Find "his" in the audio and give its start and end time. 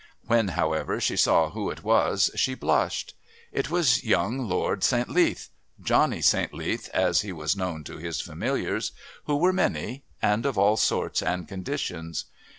7.99-8.19